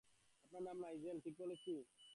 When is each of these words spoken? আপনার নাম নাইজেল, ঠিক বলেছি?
আপনার 0.45 0.63
নাম 0.63 0.77
নাইজেল, 0.81 1.17
ঠিক 1.23 1.35
বলেছি? 1.39 1.73